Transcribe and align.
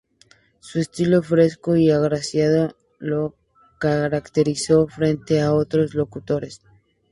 Su 0.61 0.79
estilo 0.79 1.21
fresco 1.21 1.75
y 1.75 1.91
agraciado 1.91 2.75
lo 2.97 3.35
caracterizó 3.77 4.87
frente 4.87 5.39
a 5.43 5.53
otros 5.53 5.93
locutores. 5.93 6.63